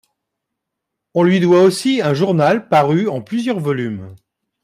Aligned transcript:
On 1.13 1.21
lui 1.21 1.39
doit 1.39 1.61
aussi 1.61 2.01
un 2.01 2.15
journal 2.15 2.67
paru 2.69 3.07
en 3.07 3.21
plusieurs 3.21 3.59
volumes. 3.59 4.15